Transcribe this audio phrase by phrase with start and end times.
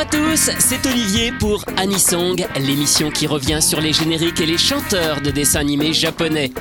[0.00, 5.20] à tous, c'est Olivier pour Anisong, l'émission qui revient sur les génériques et les chanteurs
[5.20, 6.52] de dessins animés japonais.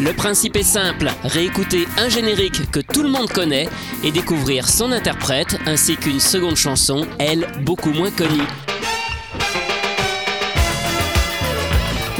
[0.00, 3.68] Le principe est simple, réécouter un générique que tout le monde connaît
[4.02, 8.42] et découvrir son interprète ainsi qu'une seconde chanson, elle beaucoup moins connue.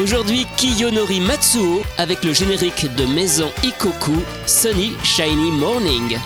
[0.00, 6.18] Aujourd'hui, Kiyonori Matsuo avec le générique de Maison Ikoku, Sunny Shiny Morning.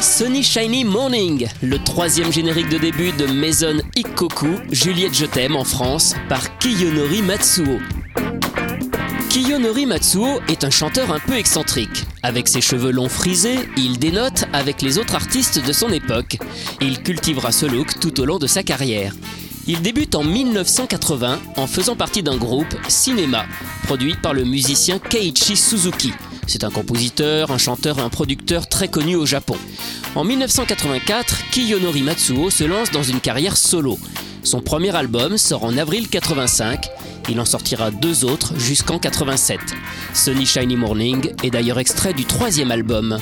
[0.00, 5.64] Sunny Shiny Morning, le troisième générique de début de Maison Ikoku, Juliette Je t'aime en
[5.64, 7.78] France, par Kiyonori Matsuo.
[9.28, 12.04] Kiyonori Matsuo est un chanteur un peu excentrique.
[12.22, 16.38] Avec ses cheveux longs frisés, il dénote avec les autres artistes de son époque.
[16.80, 19.14] Il cultivera ce look tout au long de sa carrière.
[19.66, 23.46] Il débute en 1980 en faisant partie d'un groupe Cinéma,
[23.82, 26.12] produit par le musicien Keiichi Suzuki.
[26.48, 29.58] C'est un compositeur, un chanteur et un producteur très connu au Japon.
[30.18, 34.00] En 1984, Kiyonori Matsuo se lance dans une carrière solo.
[34.42, 36.88] Son premier album sort en avril 85.
[37.28, 39.60] Il en sortira deux autres jusqu'en 87.
[40.14, 43.20] Sunny Shiny Morning est d'ailleurs extrait du troisième album.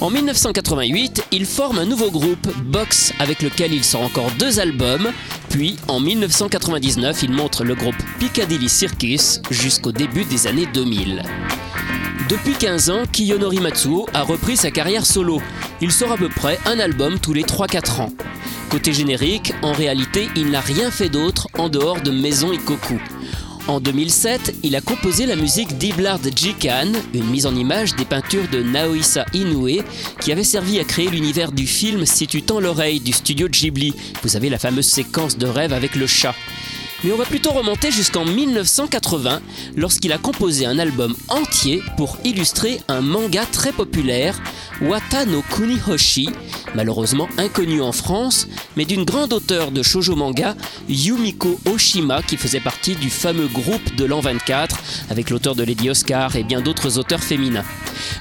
[0.00, 5.10] En 1988, il forme un nouveau groupe, Box, avec lequel il sort encore deux albums.
[5.48, 11.22] Puis, en 1999, il montre le groupe Piccadilly Circus jusqu'au début des années 2000.
[12.28, 15.40] Depuis 15 ans, Kiyonori Matsuo a repris sa carrière solo.
[15.80, 18.12] Il sort à peu près un album tous les 3-4 ans.
[18.68, 23.00] Côté générique, en réalité, il n'a rien fait d'autre en dehors de Maison Ikoku.
[23.66, 28.48] En 2007, il a composé la musique d'Iblard Jikan, une mise en image des peintures
[28.52, 29.82] de Naohisa Inoue,
[30.20, 33.94] qui avait servi à créer l'univers du film Si tu l'oreille du studio Ghibli.
[34.22, 36.34] Vous avez la fameuse séquence de rêve avec le chat.
[37.04, 39.40] Mais on va plutôt remonter jusqu'en 1980,
[39.76, 44.40] lorsqu'il a composé un album entier pour illustrer un manga très populaire,
[44.80, 46.28] Wata no Kunihoshi,
[46.74, 50.56] malheureusement inconnu en France, mais d'une grande auteure de shoujo manga,
[50.88, 54.76] Yumiko Oshima, qui faisait partie du fameux groupe de l'an 24,
[55.10, 57.64] avec l'auteur de Lady Oscar et bien d'autres auteurs féminins.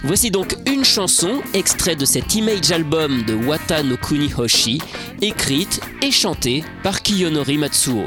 [0.04, 4.80] Voici donc une chanson, extrait de cet image album de Wata no Kunihoshi,
[5.22, 8.06] écrite et chantée par Kiyonori Matsuo.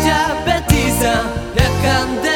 [0.00, 2.29] Sejak betisa, ya kanda.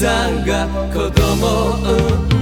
[0.00, 1.92] さんが子供を産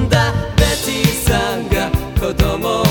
[0.05, 0.33] んだ。
[0.55, 2.85] ベティさんが子供を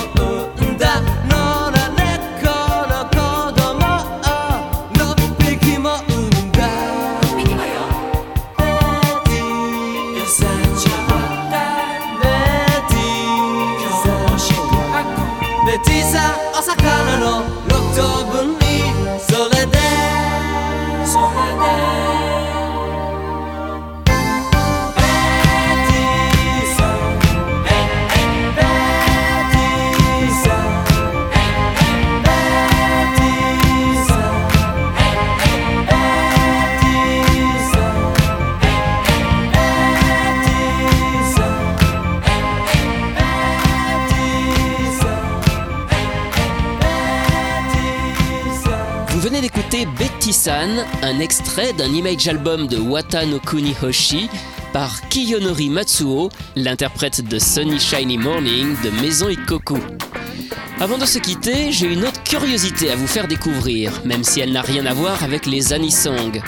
[0.57, 0.99] 産んだ。
[1.29, 1.35] 野
[1.71, 2.51] 良猫
[2.91, 3.15] の子
[3.55, 4.27] 供を
[4.91, 4.99] 6
[5.39, 6.59] 匹も産んだ。
[8.57, 8.67] ベ
[9.23, 10.75] ティさんベ
[12.89, 13.55] ティ
[14.03, 15.15] さん
[15.65, 16.75] ベティさんお魚
[17.21, 17.25] の
[17.69, 18.03] 6等
[18.33, 18.59] 分に。
[19.17, 19.79] それで
[21.05, 21.55] それ
[22.21, 22.26] で。
[49.85, 54.29] Betty-san, un extrait d'un image album de Wata no Kunihoshi
[54.73, 59.77] par Kiyonori Matsuo, l'interprète de Sunny Shiny Morning de Maison Ikoku.
[60.79, 64.51] Avant de se quitter, j'ai une autre curiosité à vous faire découvrir, même si elle
[64.51, 66.41] n'a rien à voir avec les anisong.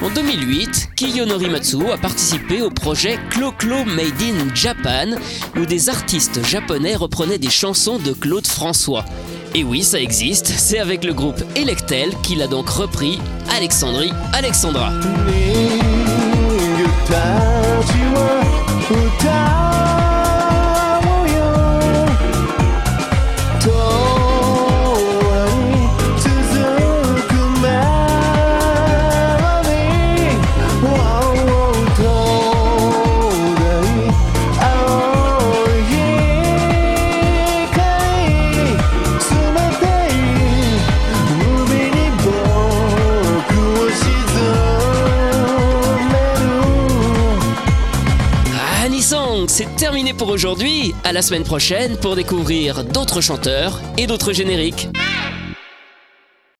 [0.00, 5.16] En 2008, Kiyonori Matsuo a participé au projet Clo-Clo Made in Japan,
[5.56, 9.04] où des artistes japonais reprenaient des chansons de Claude François.
[9.54, 13.18] Et oui, ça existe, c'est avec le groupe Electel qu'il a donc repris
[13.54, 14.92] Alexandrie Alexandra.
[50.22, 50.94] Pour aujourd'hui.
[51.02, 54.88] À la semaine prochaine pour découvrir d'autres chanteurs et d'autres génériques.